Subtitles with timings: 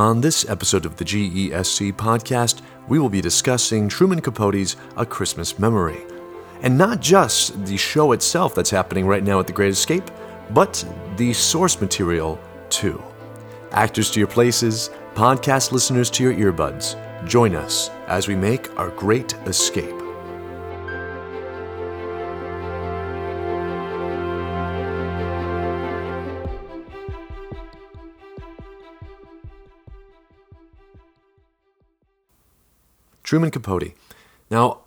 [0.00, 5.58] On this episode of the GESC podcast, we will be discussing Truman Capote's A Christmas
[5.58, 6.00] Memory.
[6.62, 10.10] And not just the show itself that's happening right now at The Great Escape,
[10.52, 10.82] but
[11.18, 12.40] the source material
[12.70, 13.02] too.
[13.72, 16.96] Actors to your places, podcast listeners to your earbuds,
[17.28, 19.99] join us as we make our great escape.
[33.30, 33.92] Truman Capote.
[34.50, 34.78] Now,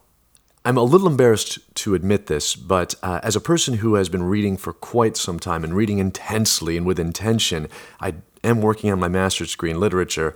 [0.65, 4.23] I'm a little embarrassed to admit this, but uh, as a person who has been
[4.23, 7.69] reading for quite some time and reading intensely and with intention,
[8.02, 10.35] I am working on my master's degree in literature.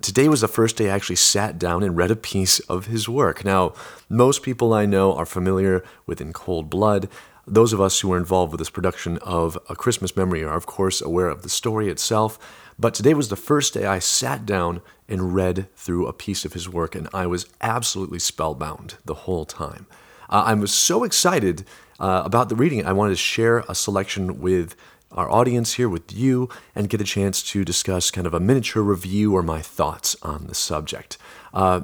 [0.00, 3.06] Today was the first day I actually sat down and read a piece of his
[3.06, 3.44] work.
[3.44, 3.74] Now,
[4.08, 7.06] most people I know are familiar with In Cold Blood.
[7.50, 10.66] Those of us who are involved with this production of A Christmas Memory are, of
[10.66, 12.38] course, aware of the story itself.
[12.78, 16.52] But today was the first day I sat down and read through a piece of
[16.52, 19.88] his work, and I was absolutely spellbound the whole time.
[20.28, 21.66] Uh, I was so excited
[21.98, 24.76] uh, about the reading, I wanted to share a selection with
[25.10, 28.84] our audience here, with you, and get a chance to discuss kind of a miniature
[28.84, 31.18] review or my thoughts on the subject.
[31.52, 31.80] Uh,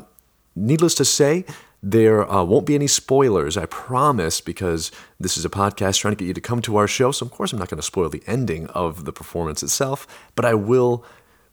[0.54, 1.44] needless to say,
[1.82, 6.18] there uh, won't be any spoilers, I promise, because this is a podcast trying to
[6.18, 7.12] get you to come to our show.
[7.12, 10.44] So, of course, I'm not going to spoil the ending of the performance itself, but
[10.44, 11.04] I will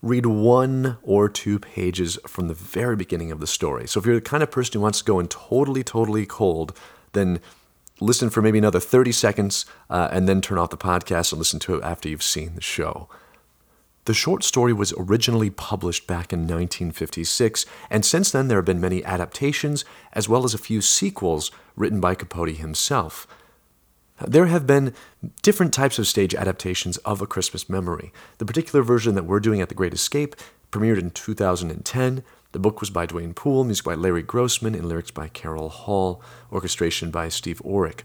[0.01, 3.87] read one or two pages from the very beginning of the story.
[3.87, 6.77] So, if you're the kind of person who wants to go in totally, totally cold,
[7.11, 7.39] then
[7.99, 11.59] listen for maybe another 30 seconds uh, and then turn off the podcast and listen
[11.59, 13.09] to it after you've seen the show.
[14.05, 18.81] The short story was originally published back in 1956, and since then there have been
[18.81, 23.25] many adaptations, as well as a few sequels written by Capote himself.
[24.25, 24.93] There have been
[25.41, 28.11] different types of stage adaptations of A Christmas Memory.
[28.39, 30.35] The particular version that we're doing at The Great Escape
[30.71, 32.23] premiered in 2010.
[32.51, 36.21] The book was by Duane Poole, music by Larry Grossman, and lyrics by Carol Hall,
[36.51, 38.01] orchestration by Steve Orich.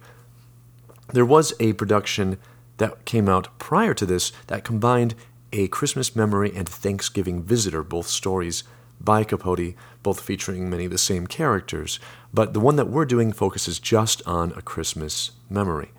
[1.12, 2.38] There was a production
[2.76, 5.15] that came out prior to this that combined
[5.53, 8.64] a Christmas Memory and Thanksgiving Visitor, both stories
[9.00, 11.98] by Capote, both featuring many of the same characters,
[12.34, 15.92] but the one that we're doing focuses just on A Christmas Memory.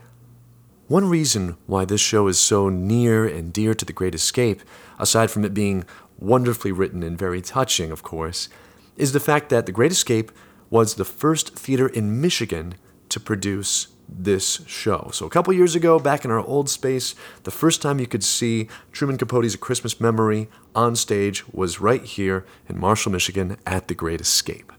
[0.88, 4.62] One reason why this show is so near and dear to The Great Escape,
[4.98, 5.86] aside from it being
[6.18, 8.50] wonderfully written and very touching, of course,
[8.98, 10.32] is the fact that The Great Escape
[10.70, 12.76] was the first theater in Michigan
[13.10, 15.10] to produce this show.
[15.14, 18.24] So, a couple years ago, back in our old space, the first time you could
[18.24, 23.88] see Truman Capote's A Christmas Memory on stage was right here in Marshall, Michigan at
[23.88, 24.72] The Great Escape.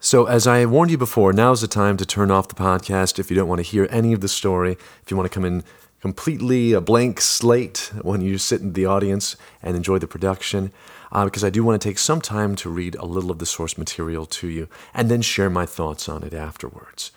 [0.00, 3.30] So, as I warned you before, now's the time to turn off the podcast if
[3.30, 5.64] you don't want to hear any of the story, if you want to come in
[6.00, 10.72] completely a blank slate when you sit in the audience and enjoy the production.
[11.10, 13.46] Uh, because I do want to take some time to read a little of the
[13.46, 17.12] source material to you and then share my thoughts on it afterwards.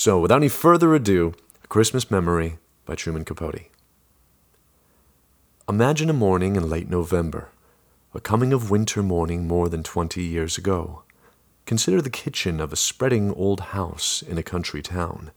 [0.00, 2.56] So, without any further ado, A Christmas Memory
[2.86, 3.66] by Truman Capote.
[5.68, 7.50] Imagine a morning in late November,
[8.14, 11.02] a coming of winter morning more than twenty years ago.
[11.66, 15.32] Consider the kitchen of a spreading old house in a country town.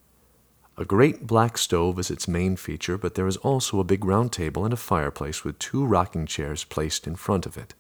[0.78, 4.32] A great black stove is its main feature, but there is also a big round
[4.32, 7.74] table and a fireplace with two rocking chairs placed in front of it.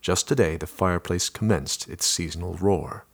[0.00, 3.06] Just today, the fireplace commenced its seasonal roar.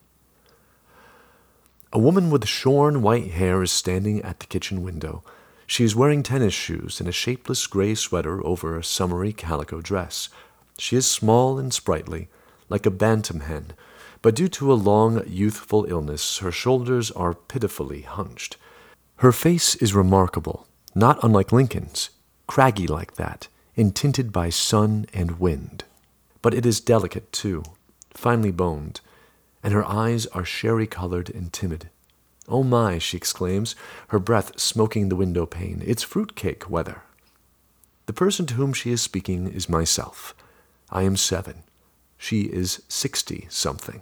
[1.91, 5.23] A woman with shorn white hair is standing at the kitchen window.
[5.67, 10.29] She is wearing tennis shoes and a shapeless gray sweater over a summery calico dress.
[10.77, 12.29] She is small and sprightly,
[12.69, 13.73] like a bantam hen,
[14.21, 18.59] but due to a long youthful illness, her shoulders are pitifully hunched.
[19.17, 22.11] Her face is remarkable, not unlike Lincoln's,
[22.47, 25.85] craggy like that, and tinted by sun and wind.
[26.43, 27.63] But it is delicate, too,
[28.13, 29.01] finely boned,
[29.63, 31.89] and her eyes are sherry colored and timid.
[32.49, 33.77] Oh my, she exclaims,
[34.09, 35.83] her breath smoking the window pane.
[35.85, 37.03] It's fruit-cake weather.
[38.07, 40.35] The person to whom she is speaking is myself.
[40.91, 41.65] I am seven.
[42.17, 44.01] She is sixty something.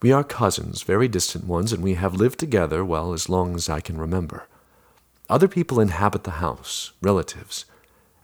[0.00, 3.68] We are cousins, very distant ones, and we have lived together, well, as long as
[3.68, 4.46] I can remember.
[5.28, 7.64] Other people inhabit the house, relatives,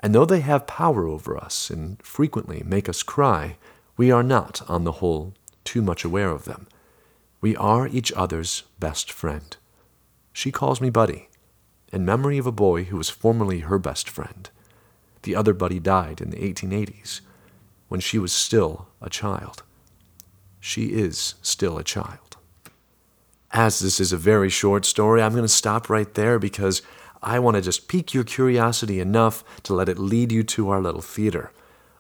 [0.01, 3.57] and though they have power over us and frequently make us cry,
[3.97, 5.35] we are not, on the whole,
[5.69, 6.67] too much aware of them.
[7.43, 9.55] We are each other's best friend.
[10.33, 11.29] She calls me Buddy,
[11.93, 14.49] in memory of a boy who was formerly her best friend.
[15.25, 17.21] The other Buddy died in the 1880s,
[17.89, 19.63] when she was still a child.
[20.59, 22.39] She is still a child.
[23.51, 26.81] As this is a very short story, I'm going to stop right there because
[27.23, 30.81] I want to just pique your curiosity enough to let it lead you to our
[30.81, 31.53] little theater.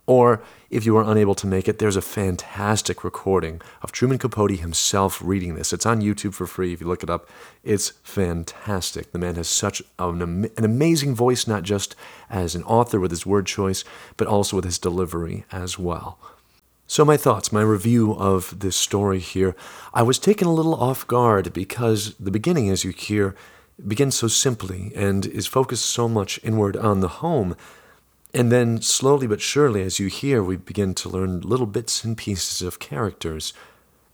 [0.08, 4.52] Or if you are unable to make it, there's a fantastic recording of Truman Capote
[4.52, 5.70] himself reading this.
[5.70, 7.28] It's on YouTube for free if you look it up.
[7.62, 9.12] It's fantastic.
[9.12, 11.94] The man has such an, an amazing voice, not just
[12.30, 13.84] as an author with his word choice,
[14.16, 16.18] but also with his delivery as well.
[16.86, 19.54] So, my thoughts, my review of this story here.
[19.92, 23.36] I was taken a little off guard because the beginning, as you hear,
[23.86, 27.54] begins so simply and is focused so much inward on the home
[28.34, 32.16] and then, slowly but surely, as you hear, we begin to learn little bits and
[32.16, 33.54] pieces of characters.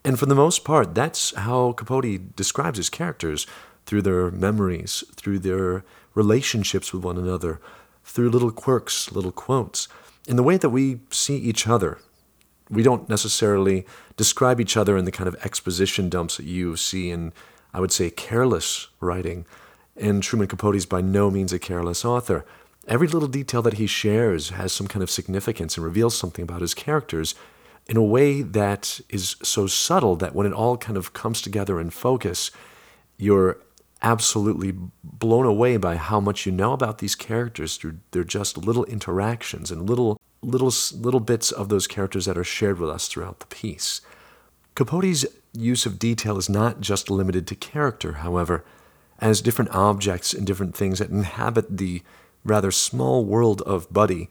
[0.04, 3.46] And for the most part, that's how Capote describes his characters
[3.86, 5.84] through their memories, through their
[6.14, 7.60] relationships with one another,
[8.04, 9.88] through little quirks, little quotes,
[10.28, 11.98] in the way that we see each other.
[12.70, 13.84] We don't necessarily
[14.16, 17.32] describe each other in the kind of exposition dumps that you see in,
[17.72, 19.44] I would say, careless writing.
[19.96, 22.44] And Truman Capote is by no means a careless author.
[22.86, 26.60] Every little detail that he shares has some kind of significance and reveals something about
[26.60, 27.34] his characters
[27.86, 31.80] in a way that is so subtle that when it all kind of comes together
[31.80, 32.50] in focus,
[33.16, 33.58] you're
[34.02, 38.84] absolutely blown away by how much you know about these characters through their just little
[38.84, 43.40] interactions and little little little bits of those characters that are shared with us throughout
[43.40, 44.02] the piece.
[44.74, 48.64] Capote's use of detail is not just limited to character, however,
[49.20, 52.02] as different objects and different things that inhabit the
[52.44, 54.28] rather small world of Buddy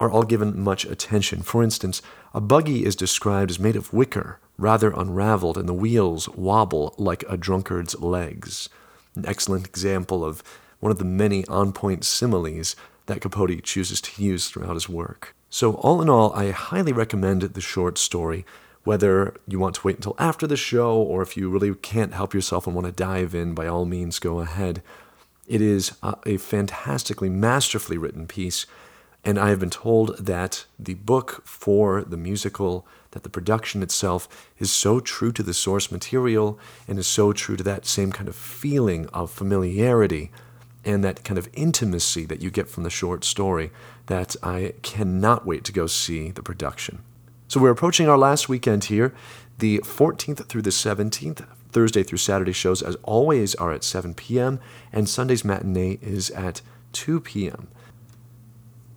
[0.00, 1.42] are all given much attention.
[1.42, 2.00] For instance,
[2.32, 7.24] a buggy is described as made of wicker, rather unraveled, and the wheels wobble like
[7.28, 8.68] a drunkard's legs.
[9.14, 10.42] An excellent example of
[10.80, 12.74] one of the many on point similes
[13.06, 15.34] that Capote chooses to use throughout his work.
[15.50, 18.46] So, all in all, I highly recommend the short story,
[18.84, 22.32] whether you want to wait until after the show or if you really can't help
[22.32, 24.82] yourself and want to dive in, by all means, go ahead.
[25.50, 28.66] It is a, fantastically, masterfully written piece.
[29.24, 34.28] And I have been told that the book for the musical, that the production itself
[34.60, 36.56] is so true to the source material
[36.86, 40.30] and is so true to that same kind of feeling of familiarity
[40.84, 43.72] and that kind of intimacy that you get from the short story
[44.06, 47.02] that I cannot wait to go see the production.
[47.48, 49.12] So we're approaching our last weekend here,
[49.58, 51.44] the 14th through the 17th.
[51.72, 54.60] Thursday through Saturday shows, as always, are at 7 p.m.,
[54.92, 56.62] and Sunday's matinee is at
[56.92, 57.68] 2 p.m.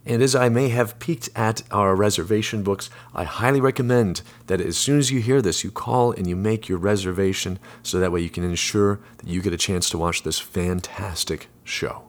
[0.06, 4.76] And as I may have peeked at our reservation books, I highly recommend that as
[4.76, 8.20] soon as you hear this, you call and you make your reservation so that way
[8.20, 12.04] you can ensure that you get a chance to watch this fantastic show.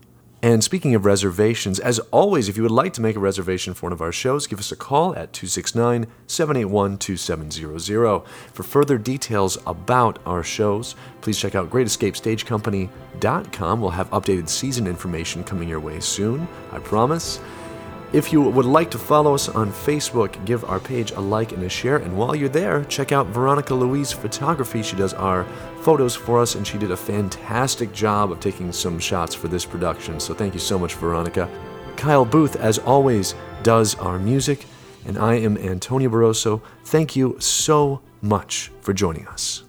[0.45, 3.87] And speaking of reservations, as always, if you would like to make a reservation for
[3.87, 8.21] one of our shows, give us a call at 269 781 2700.
[8.53, 13.81] For further details about our shows, please check out greatescapestagecompany.com.
[13.81, 17.39] We'll have updated season information coming your way soon, I promise.
[18.15, 21.61] If you would like to follow us on Facebook, give our page a like and
[21.63, 21.97] a share.
[21.97, 24.83] And while you're there, check out Veronica Louise Photography.
[24.83, 25.43] She does our
[25.81, 29.65] photos for us, and she did a fantastic job of taking some shots for this
[29.65, 30.21] production.
[30.21, 31.49] So thank you so much, Veronica.
[31.97, 34.65] Kyle Booth, as always, does our music.
[35.05, 36.61] And I am Antonio Barroso.
[36.85, 39.65] Thank you so much for joining us.